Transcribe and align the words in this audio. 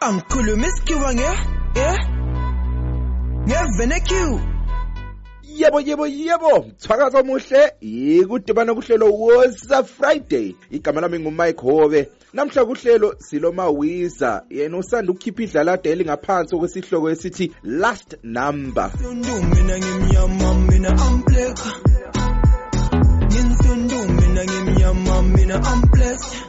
angikhuluma 0.00 0.66
isikhiwa 0.66 1.14
nge 1.14 1.28
eh? 1.74 1.96
Ngeveneq 3.46 4.10
yebo 5.42 5.80
yebo 5.80 6.06
yebo. 6.06 6.58
Mthwakazo 6.58 7.18
omuhle 7.18 7.72
ikudibana 7.80 8.74
kuhlelo 8.74 9.06
wosa 9.12 9.82
friday. 9.84 10.54
Igama 10.70 11.00
lami 11.00 11.18
ngumike 11.18 11.60
hove 11.60 12.08
namhla 12.32 12.64
kuhlelo 12.64 13.14
siloma 13.18 13.68
wiza 13.68 14.42
yena 14.50 14.78
usanda 14.78 15.12
ukukhipha 15.12 15.42
idlalade 15.42 15.90
elingaphansi 15.90 16.56
kwesihloko 16.56 17.10
esithi 17.10 17.52
last 17.62 18.16
number. 18.22 18.90
Mina 19.00 19.78
ngimnyama 19.78 20.54
mina 20.54 20.88
ampleka 20.88 21.70
nginsundu 23.26 23.98
mina 24.12 24.44
ngimnyama 24.44 25.22
mina 25.22 25.54
amplesa 25.54 26.43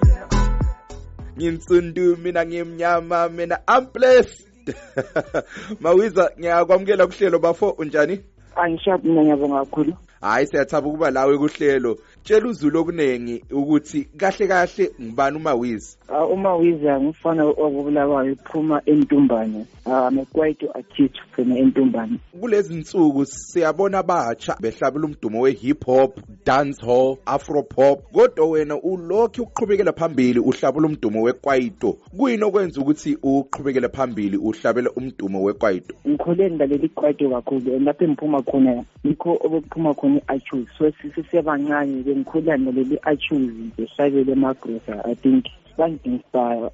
nginsundu 1.38 2.18
mina 2.18 2.46
ngimnyama 2.46 3.30
mina 3.30 3.60
i'm 3.68 3.88
blessed. 3.94 4.46
Mawiza 5.82 6.32
ngiyakwamukela 6.40 7.08
kuhlelo 7.08 7.40
bafo 7.40 7.70
unjani? 7.70 8.20
Angishapi 8.56 9.08
mina 9.08 9.22
ngiyabonga 9.24 9.60
kakhulu. 9.60 9.94
Hayi 10.22 10.48
siyathaba 10.48 10.88
ukuba 10.88 11.12
lawe 11.12 11.38
kuhlelo 11.38 11.98
tshela 12.26 12.48
uzulu 12.48 12.80
okuningi 12.80 13.44
ukuthi 13.52 14.08
kahle 14.18 14.48
kahle 14.48 14.92
ngibani 15.02 15.38
umawizi? 15.38 15.98
Ah, 16.08 16.26
uma 16.26 16.56
wiza 16.56 17.00
ngumfana 17.00 17.46
wakubulawayo 17.46 18.34
uphuma 18.34 18.82
entumbane. 18.86 19.66
Um 19.86 20.20
ekwaito 20.20 20.72
artist 20.74 21.20
from 21.32 21.52
entumbane. 21.52 22.20
Kulezi 22.40 22.76
nsuku 22.76 23.26
siyabona 23.26 23.98
abatsha 24.00 24.58
behlabela 24.62 25.06
umdumo 25.06 25.42
we-hip 25.42 25.86
hop 25.86 26.20
dance 26.46 26.86
hall 26.86 27.18
afro 27.26 27.64
pop. 27.64 28.12
Kodwa 28.12 28.50
wena 28.50 28.76
ulokhu 28.82 29.42
uqhubekela 29.42 29.94
phambili 29.94 30.40
uhlabela 30.40 30.88
umdumo 30.88 31.22
wekwaito 31.22 31.98
kuyini 32.18 32.44
okwenza 32.44 32.82
ukuthi 32.82 33.18
uqhubekele 33.24 33.90
phambili 33.90 34.38
uhlabele 34.38 34.90
umdumo 34.96 35.44
wekwaito 35.44 35.96
ngikhule 36.08 36.50
ngilalela 36.52 36.86
ikwaito 36.86 37.30
kakhulu. 37.30 37.76
And 37.76 37.86
lapho 37.86 38.04
engiphuma 38.04 38.42
khona 38.42 38.84
yikho 39.04 39.38
obekuphuma 39.42 39.94
khona 39.94 40.16
i-achus 40.16 40.68
so 40.78 40.92
sisebancane 41.16 42.15
bengikhulana 42.16 42.72
leli 42.72 43.00
achoes 43.04 43.42
ngehlabela 43.42 44.32
emagrosa 44.32 45.06
i 45.06 45.16
think 45.16 45.46
bangi-inspire 45.78 46.70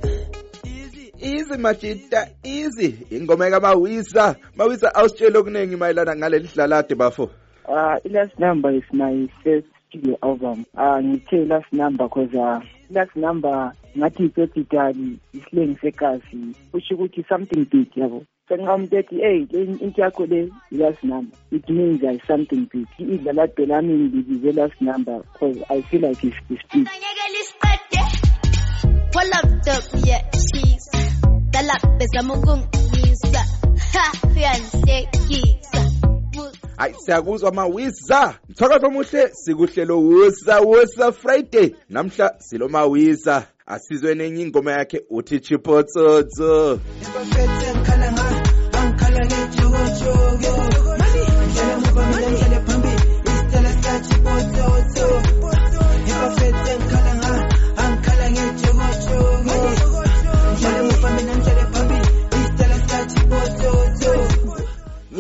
easy. 0.63 1.11
Easy 1.17 1.57
majita 1.57 2.27
easy. 2.43 2.97
Ingoma 3.11 3.49
kamawiza 3.49 4.35
mawiza 4.55 4.95
awusitshele 4.95 5.37
okuningi 5.37 5.75
mayelana 5.75 6.15
ngaleli 6.15 6.49
dlalade 6.55 6.95
bafo? 6.95 7.29
Uh, 7.67 7.95
last 8.11 8.37
number 8.39 8.71
is 8.75 8.83
my 8.91 9.27
first 9.43 9.67
studio 9.89 10.17
album. 10.21 10.65
Uh, 10.77 10.99
ngithe 11.01 11.47
last 11.47 11.71
number 11.71 12.09
cause 12.09 12.35
uh, 12.35 12.59
last 12.89 13.15
number 13.15 13.71
ngathi 13.97 14.25
ipepitali 14.25 15.19
isilengi 15.33 15.75
sekasi 15.81 16.37
kusho 16.71 16.95
ukuthi 16.95 17.25
something 17.29 17.65
big 17.71 17.97
yabo 17.97 18.23
sengingamuntu 18.47 18.97
ethi 18.97 19.15
hey 19.15 19.47
le 19.51 19.61
into 19.63 20.01
yakho 20.01 20.25
le 20.25 20.49
i-last 20.71 21.03
number 21.03 21.37
it 21.51 21.69
means 21.69 22.03
uh, 22.03 22.27
something 22.27 22.67
big 22.73 22.87
idlalade 22.99 23.65
lami 23.65 23.93
ngibize 23.93 24.51
last 24.51 24.81
number 24.81 25.21
cause 25.39 25.63
i 25.69 25.81
feel 25.81 26.01
like 26.01 26.27
it's, 26.27 26.69
big 26.73 26.87
Pull 29.15 29.31
up 29.33 29.47
the 29.63 29.75
yeah 30.05 30.21
cheese. 30.35 30.91
Dala 31.51 31.73
bezama 31.97 32.33
ukungisa. 32.33 32.84
Hayi 36.77 36.93
siyakuzwa 36.93 37.51
mawiza 37.51 38.39
mthakazo 38.49 38.87
omuhle 38.87 39.29
sikuhlelo 39.33 40.01
wosa 40.01 40.59
wosa 40.59 41.11
friday. 41.11 41.75
Namhla 41.89 42.35
silo 42.39 42.69
mawiza 42.69 43.43
asizwe 43.65 44.15
nenye 44.15 44.41
ingoma 44.43 44.71
yakhe 44.71 45.01
uthi 45.09 45.39
chipotsotso. 45.39 46.79
Ipafethe 47.01 47.75
ngikhala 47.75 48.11
nga 48.11 48.25
angikhala 48.79 49.25
ngejokojoko 49.25 51.04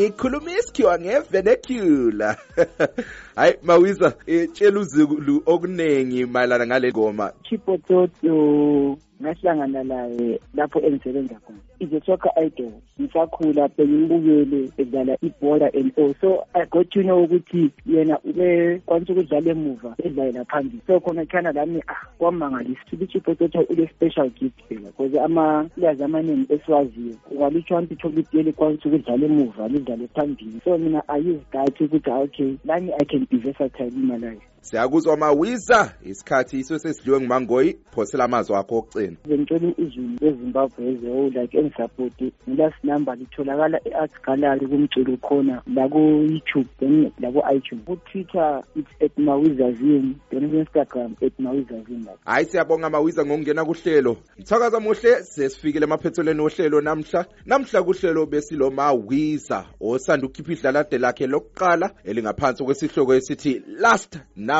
ngikhuluma 0.05 0.51
isikhiwa 0.51 0.99
ngevenecula 0.99 2.37
hayi 3.35 3.53
mawiza 3.63 4.13
eh, 4.27 4.49
tshela 4.53 4.79
uzulu 4.79 5.43
okuningi 5.45 6.25
mayelana 6.25 6.67
ngale 6.67 6.91
ngoma. 6.91 7.31
Chipototo 7.43 8.97
ngahlangana 9.21 9.83
laye 9.83 10.39
lapho 10.53 10.79
engisebenza 10.79 11.35
khona. 11.43 11.59
Ize 11.79 12.01
soccer 12.05 12.31
idol 12.45 12.71
ngisakhula 12.99 13.67
bengimubukele 13.77 14.71
edlala 14.77 15.17
ibhola 15.21 15.69
and 15.73 15.91
all 15.97 16.13
so 16.21 16.47
i 16.53 16.65
got 16.65 16.89
to 16.89 17.03
know 17.03 17.23
ukuthi 17.23 17.71
yena 17.85 18.19
ube 18.23 18.79
kwanisa 18.85 19.13
ukudlala 19.13 19.51
emuva 19.51 19.95
edlalela 20.03 20.45
phambili 20.45 20.81
so 20.87 20.99
khona 20.99 21.25
khana 21.25 21.51
lami 21.51 21.83
ah 21.87 22.05
kwamangalisa 22.17 22.81
ukuthi 22.87 23.03
uchipototo 23.03 23.59
ule-special 23.69 24.29
gift 24.29 24.59
phela 24.67 24.91
because 24.91 25.19
ama-players 25.19 26.01
amaningi 26.01 26.53
esiwaziyo 26.53 27.15
ungalitsho 27.31 27.75
wanti 27.75 27.93
uthola 27.93 28.23
likwanisa 28.33 28.89
ukudlala 28.89 29.25
emuva 29.25 29.67
lidlale 29.67 30.07
phambili 30.07 30.61
so 30.63 30.77
mina 30.77 31.03
i 31.07 31.19
use 31.19 31.45
that 31.51 31.81
ukuthi 31.81 32.09
okay 32.09 32.55
lami 32.65 32.93
i 32.93 33.05
can 33.05 33.27
be 33.29 33.37
versatile 33.37 33.87
in 33.87 34.05
my 34.07 34.17
life 34.17 34.54
siyakuzwa 34.65 35.17
mawiza 35.17 35.93
isikhathi 36.03 36.59
iso 36.59 36.79
sesidliwe 36.79 37.19
ngumangoyi 37.19 37.77
phosela 37.91 38.23
amazwi 38.23 38.55
akho 38.55 38.77
okugcina 38.77 39.17
bengicela 39.27 39.73
izulu 39.77 40.17
lezimbabwe 40.21 40.87
ezewo 40.91 41.29
like 41.29 41.57
engisapoti 41.57 42.33
ngilast 42.49 42.83
number 42.83 43.15
litholakala 43.17 43.79
e-art 43.85 44.11
gallery 44.25 44.67
kumculo 44.67 45.17
khona 45.17 45.61
laku-youtube 45.75 46.69
then 46.79 47.11
laku-itunes 47.19 47.85
ku-twitter 47.85 48.63
it's 48.75 48.93
at 49.05 49.17
mawizazin 49.17 50.15
then 50.29 50.49
ku-instagram 50.49 51.15
at 51.25 51.33
mawizazin 51.39 52.05
lapho 52.05 52.19
hayi 52.25 52.45
siyabonga 52.45 52.89
mawiza 52.89 53.25
ngokungena 53.25 53.65
kuhlelo. 53.65 54.17
Mthakaza 54.39 54.79
muhle 54.79 55.23
sesifikile 55.23 55.85
emaphethelweni 55.85 56.41
ohlelo 56.41 56.81
namhla. 56.81 57.25
Namhla 57.45 57.83
kuhlelo 57.83 58.25
besilo 58.25 58.71
mawiza 58.71 59.65
osanda 59.81 60.27
ukukhipha 60.27 60.53
idlalade 60.53 60.97
lakhe 60.97 61.27
lokuqala 61.27 61.91
elingaphansi 62.03 62.63
kwesihloko 62.63 63.13
esithi 63.13 63.61
last 63.79 64.17
number 64.35 64.54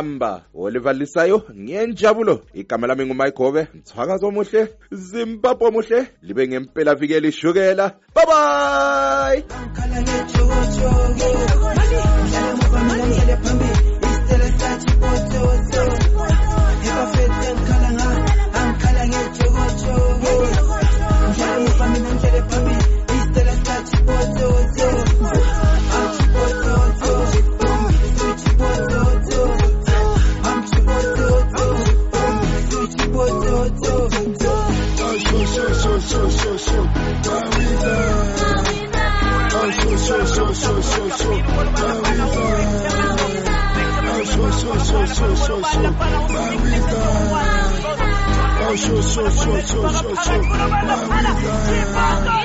olivalisayo 0.54 1.44
ngenjabulo. 1.56 2.42
Igama 2.54 2.88
lami 2.88 3.06
ngumayigove 3.06 3.68
mthakazo 3.74 4.28
omuhle 4.28 4.68
zimbabwe 4.92 5.68
omuhle 5.68 6.08
libe 6.22 6.48
ngempela 6.48 6.96
vikela 6.96 7.28
ishukela 7.28 7.94
bye 8.16 8.26
bye 8.26 9.44
sure, 39.72 39.98
sure, 39.98 40.26
sure, 40.26 40.54
sure, 40.54 40.82
sure, 40.82 41.12
sure. 41.18 41.38
Navidad. 41.38 42.06
Oh, 44.08 44.24
sure, 44.24 44.52
sure, 44.52 44.80
sure, 44.80 45.08
sure, 45.08 45.36
sure, 45.36 45.64
sure. 45.64 45.82
Navidad. 45.82 46.30
Oh, 48.68 48.76
sure, 48.76 49.04
sure, 49.04 49.32
sure, 49.32 49.62
sure, 49.62 49.90
sure, 49.90 50.16
sure. 50.16 50.44
Navidad. 50.96 52.45